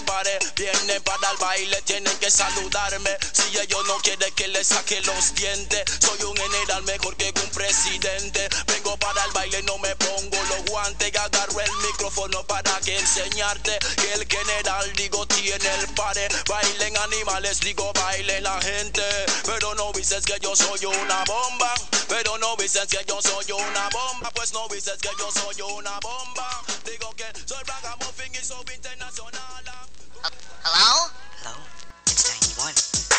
Vienen 0.72 1.00
para 1.04 1.30
el 1.30 1.36
baile, 1.36 1.80
tienen 1.82 2.18
que 2.18 2.28
saludarme. 2.28 3.16
Si 3.32 3.56
ellos 3.56 3.86
no 3.86 3.98
quieren 3.98 4.34
que 4.34 4.48
les 4.48 4.66
saque 4.66 5.00
los 5.02 5.32
dientes. 5.36 5.84
Soy 6.00 6.20
un 6.24 6.36
general 6.36 6.82
mejor 6.82 7.16
que 7.16 7.32
un 7.40 7.50
presidente. 7.50 8.48
Vengo 8.66 8.96
para 8.96 9.24
el 9.26 9.30
baile, 9.30 9.62
no 9.62 9.78
me 9.78 9.94
pongo 9.94 10.36
los 10.48 10.64
guantes. 10.64 11.14
Agarro 11.14 11.60
el 11.60 11.72
micrófono 11.88 12.44
para 12.48 12.80
que 12.80 12.98
enseñarte 12.98 13.78
que 13.94 14.12
el 14.14 14.26
general, 14.26 14.92
digo, 14.94 15.24
tiene 15.26 15.72
el 15.74 15.94
pare. 15.94 16.26
Bailen 16.48 16.96
animales, 16.96 17.60
digo, 17.60 17.92
baile 17.92 18.40
la 18.40 18.60
gente. 18.60 19.02
Pero 19.44 19.72
no 19.76 19.92
dices 19.92 20.24
que 20.24 20.36
yo 20.40 20.56
soy 20.56 20.84
una 20.84 21.22
bomba. 21.26 21.72
Pero 22.08 22.38
no 22.38 22.56
dices 22.56 22.88
que 22.88 23.04
yo 23.06 23.22
soy 23.22 23.52
una 23.52 23.88
bomba. 23.90 24.30
Pues 24.34 24.52
no 24.52 24.66
dices 24.66 24.98
que 25.00 25.10
yo 25.16 25.30
soy 25.30 25.62
una 25.62 26.00
bomba. 26.00 26.64
Digo 26.84 27.14
que 27.14 27.26
soy 27.46 27.62
ragamuffin 27.62 28.34
y 28.34 28.44
soy 28.44 28.64
internacional. 28.74 29.85
Hello? 30.26 31.08
Hello? 31.38 31.62
It's 32.06 32.26
91. 32.58 32.74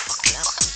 Buckle 0.07 0.41
up. 0.41 0.66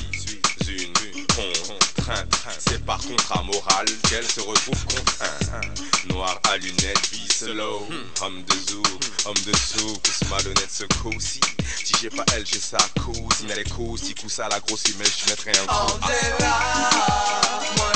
une 0.68 0.92
contrainte. 1.26 2.34
C'est 2.58 2.84
par 2.84 2.98
contrat 2.98 3.42
moral 3.42 3.86
qu'elle 4.08 4.26
se 4.26 4.40
retrouve 4.40 4.84
contrainte. 4.86 5.78
Noir 6.08 6.40
à 6.50 6.56
lunettes, 6.56 7.08
vie 7.12 7.28
slow, 7.32 7.86
homme 8.22 8.42
de 8.44 8.54
zoo, 8.70 8.82
homme 9.26 9.34
de 9.46 9.52
sou, 9.56 9.98
pousse 9.98 10.28
malhonnête 10.30 10.70
ce 10.70 10.84
aussi. 11.16 11.40
Si 11.84 11.92
j'ai 12.00 12.10
pas 12.10 12.24
elle, 12.34 12.46
j'ai 12.46 12.60
sa 12.60 12.78
cousine. 13.02 13.50
Elle 13.50 13.60
est 13.60 13.70
cool, 13.70 13.98
si 13.98 14.14
coup 14.14 14.28
ça 14.28 14.48
la 14.48 14.60
grosse 14.60 14.84
mais 14.98 15.04
je 15.04 15.30
mettrai 15.30 15.50
un 15.50 15.66
coup. 15.66 15.98
On 16.02 16.08
est 16.08 16.40
là, 16.40 17.60
moi 17.76 17.92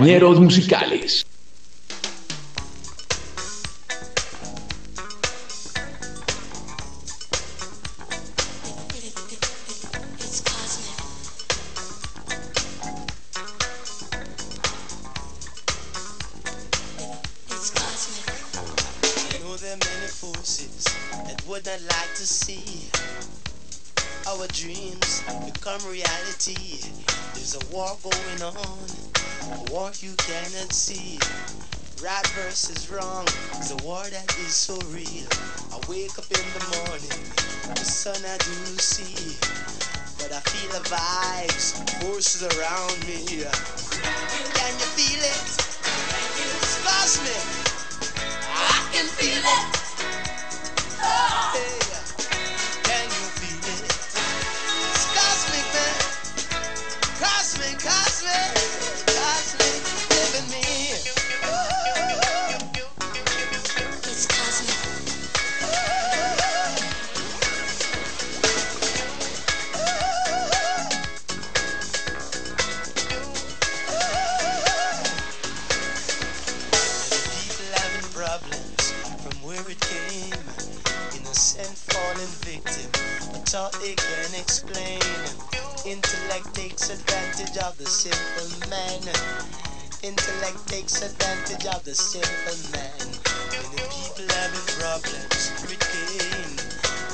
compañeros 0.00 0.40
musicales. 0.40 1.26
Going 28.40 28.56
on, 28.56 28.88
a 29.52 29.70
war 29.70 29.92
you 30.00 30.14
cannot 30.16 30.72
see. 30.72 31.18
Right 32.02 32.26
versus 32.28 32.90
wrong 32.90 33.26
is 33.60 33.70
a 33.70 33.76
war 33.84 34.02
that 34.08 34.34
is 34.38 34.54
so 34.54 34.78
real. 34.88 35.28
I 35.68 35.76
wake 35.90 36.16
up 36.18 36.24
in 36.32 36.46
the 36.56 36.64
morning, 36.80 37.20
the 37.68 37.84
sun 37.84 38.16
I 38.24 38.38
do 38.38 38.78
see, 38.80 39.36
but 40.16 40.32
I 40.32 40.40
feel 40.40 40.72
the 40.72 40.88
vibes, 40.88 41.76
forces 42.00 42.42
around 42.56 42.96
me. 43.04 43.44
Can 44.56 44.72
you 44.80 44.88
feel 44.96 45.20
it? 45.20 45.44
It's 46.40 46.80
cosmic. 46.82 47.44
I 48.56 48.88
can 48.92 49.04
feel 49.04 49.42
it. 49.44 49.79
Takes 86.60 86.90
advantage 86.90 87.56
of 87.64 87.72
the 87.78 87.86
simple 87.86 88.68
man. 88.68 89.00
Intellect 90.04 90.60
takes 90.68 91.00
advantage 91.00 91.64
of 91.64 91.82
the 91.88 91.94
simple 91.94 92.60
man. 92.76 93.00
Many 93.48 93.88
people 93.88 94.28
having 94.28 94.68
problems 94.76 95.56
it 95.72 95.80
came. 95.80 96.60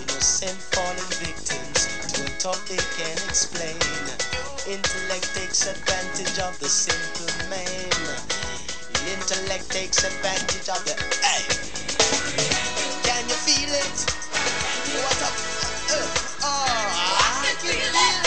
Innocent 0.03 0.59
fallen 0.74 1.11
victims 1.22 1.86
to 2.11 2.26
a 2.26 2.32
thought 2.42 2.59
they 2.66 2.82
can't 2.99 3.22
explain. 3.30 3.78
Intellect 4.66 5.30
takes 5.38 5.62
advantage 5.70 6.38
of 6.42 6.59
the 6.59 6.66
simple 6.66 7.30
man. 7.47 7.94
Intellect 9.14 9.70
takes 9.70 10.03
advantage 10.03 10.66
of 10.74 10.82
the. 10.90 10.94
Hey! 11.22 11.47
Can 13.07 13.22
you 13.30 13.38
feel 13.47 13.70
it? 13.70 13.97
What 15.07 15.22
up? 15.22 15.36
Uh, 15.86 16.03
oh, 16.42 16.66
I 17.14 17.47
can 17.47 17.57
feel 17.62 17.94
it 17.94 18.26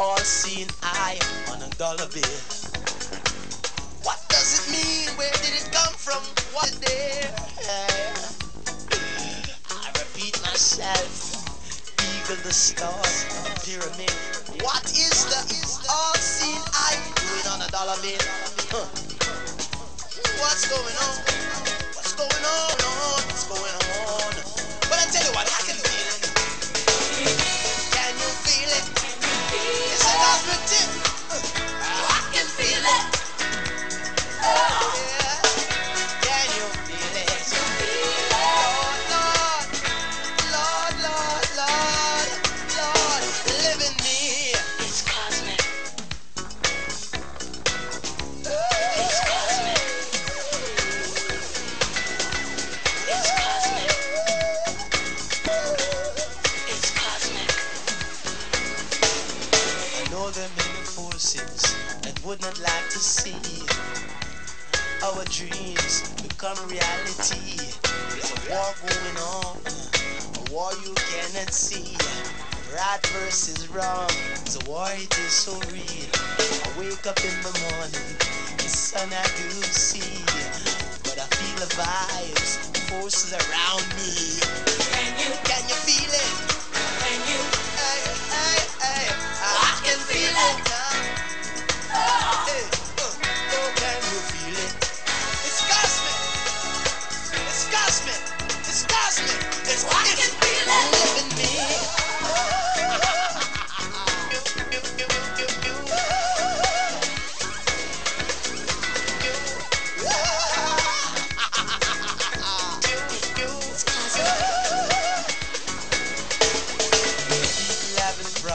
all 0.00 0.18
seeing 0.18 0.68
eye 0.82 1.18
on 1.50 1.60
a 1.62 1.70
dollar 1.74 2.06
bill. 2.14 2.38
What 4.06 4.22
does 4.28 4.62
it 4.62 4.70
mean? 4.70 5.10
Where 5.18 5.32
did 5.42 5.58
it 5.58 5.68
come 5.72 5.92
from? 5.94 6.22
What 6.54 6.70
there? 6.86 7.34
I 9.70 9.90
repeat 9.98 10.38
myself. 10.42 11.10
Eagle, 11.98 12.38
the 12.46 12.52
star, 12.54 12.94
pyramid. 13.66 14.14
What 14.62 14.86
is 14.86 15.26
the 15.26 15.42
all 15.90 16.14
seeing 16.14 16.62
eye 16.74 16.98
doing 17.18 17.46
on 17.50 17.62
a 17.66 17.70
dollar 17.70 17.98
bill? 17.98 18.22
Huh. 18.70 18.86
What's 20.38 20.68
going 20.70 20.94
on? 20.94 21.16
What's 21.98 22.14
going 22.14 22.44
on? 22.46 22.74
on? 22.86 23.20
What's 23.26 23.48
going 23.50 23.74
on? 23.74 24.32
But 24.86 24.98
I 25.02 25.06
tell 25.10 25.26
you 25.26 25.34
what, 25.34 25.46
I. 25.46 25.66
Can 25.66 25.87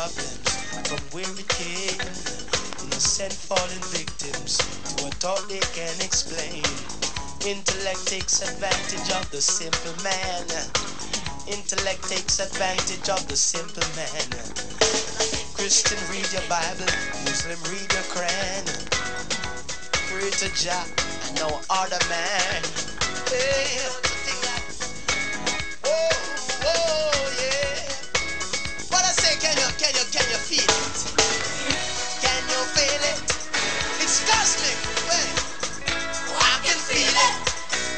problems 0.04 0.90
from 0.90 1.00
where 1.16 1.32
it 1.40 1.48
came. 1.48 2.02
Innocent 2.84 3.32
fallen 3.32 3.84
victims 3.96 4.58
to 4.98 5.08
a 5.08 5.12
thought 5.24 5.48
they 5.48 5.64
can 5.72 5.96
explain. 6.04 6.64
Intellect 7.48 8.04
takes 8.08 8.42
advantage 8.42 9.10
of 9.16 9.30
the 9.32 9.40
simple 9.40 9.96
man. 10.04 10.44
Intellect 11.48 12.04
takes 12.10 12.40
advantage 12.40 13.08
of 13.08 13.28
the 13.28 13.36
simple 13.36 13.88
man. 13.96 14.28
Christian, 15.56 16.00
read 16.12 16.28
your 16.36 16.44
Bible. 16.52 16.92
Muslim, 17.24 17.60
read 17.72 17.88
your 17.96 18.08
Quran. 18.12 18.64
Pray 20.12 20.32
to 20.32 20.50
and 20.52 21.36
no 21.40 21.62
other 21.70 22.00
man. 22.10 22.62
Hey, 23.32 24.13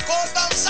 Recordam 0.08 0.64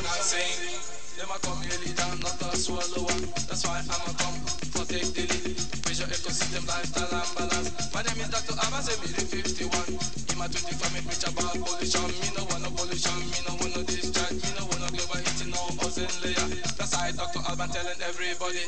and 0.00 0.08
I 0.08 0.20
sing. 0.24 0.80
Them 1.20 1.28
a 1.28 1.36
come 1.44 1.60
early 1.60 1.92
down, 1.92 2.16
not 2.24 2.40
a 2.40 2.56
swallower. 2.56 3.16
That's 3.44 3.64
why 3.68 3.84
I'ma 3.84 4.12
come 4.16 4.40
for 4.72 4.84
take 4.88 5.12
the 5.12 5.28
lead. 5.28 5.60
Visual 5.84 6.08
ecosystem, 6.08 6.64
lifestyle 6.64 7.12
and 7.12 7.30
balance. 7.36 7.68
My 7.92 8.00
name 8.08 8.24
is 8.24 8.30
Dr. 8.32 8.56
Abase, 8.56 8.96
me 8.96 9.08
51. 9.12 10.00
In 10.32 10.36
my 10.40 10.48
25, 10.48 10.80
me 10.96 11.00
preach 11.04 11.24
about 11.28 11.52
pollution. 11.52 12.08
Me 12.24 12.28
no 12.32 12.48
wanna 12.48 12.72
pollution, 12.72 13.16
me 13.28 13.40
no 13.44 13.52
wanna 13.60 13.84
discharge. 13.84 14.40
Me 14.40 14.50
no 14.56 14.64
want 14.72 14.80
no 14.80 14.88
global 14.88 15.20
heating, 15.20 15.52
no 15.52 15.60
ozone 15.84 16.16
layer. 16.24 16.48
That's 16.80 16.96
why 16.96 17.12
Dr. 17.12 17.44
Alban 17.44 17.68
telling 17.68 18.00
everybody. 18.00 18.64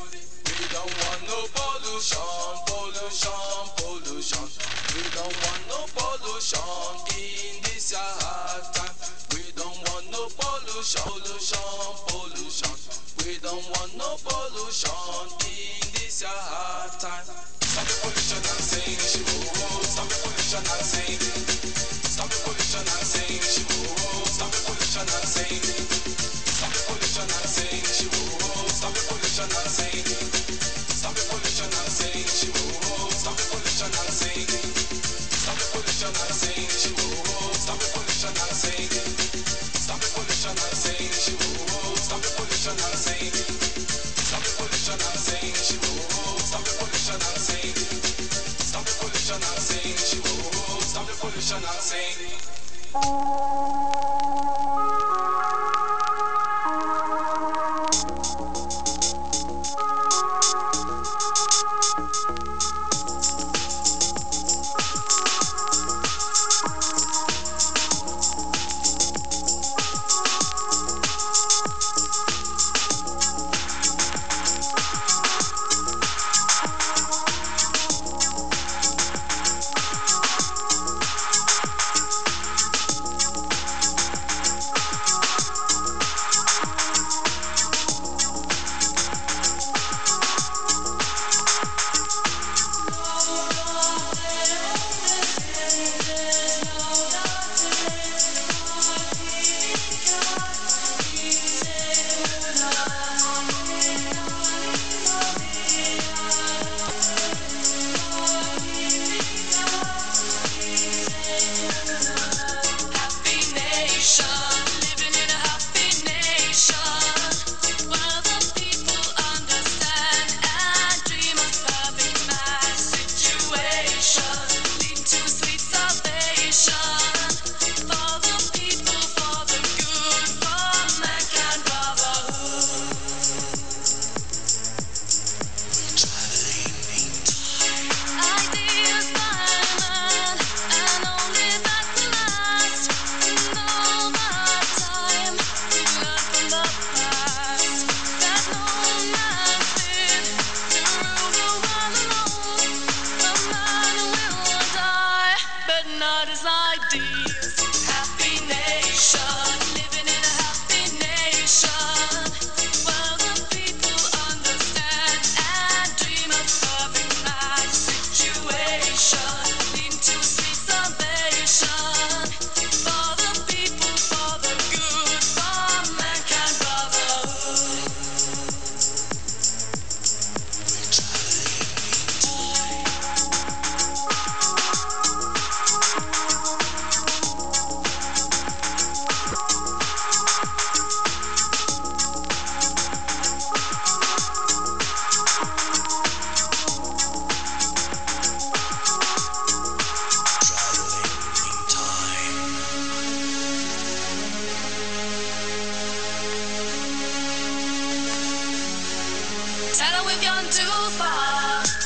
gone 210.23 210.45
too 210.51 210.91
far. 210.99 211.82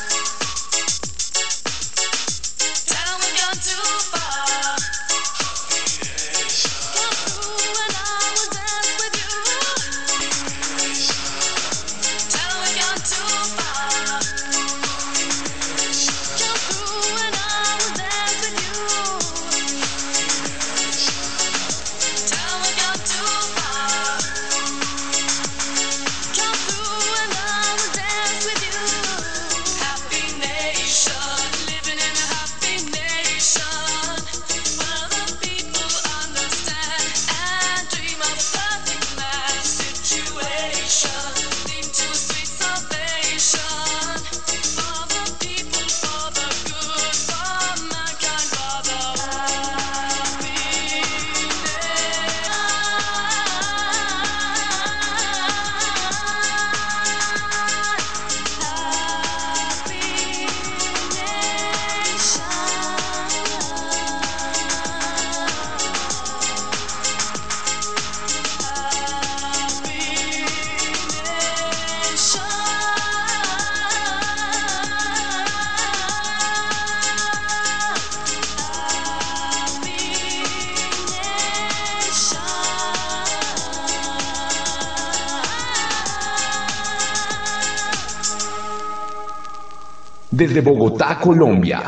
Desde 90.36 90.60
Bogotá, 90.60 91.18
Colombia. 91.18 91.80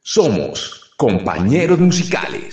Somos 0.00 0.92
compañeros 0.96 1.80
musicales. 1.80 2.43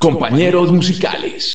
Compañeros 0.00 0.72
musicales. 0.72 1.54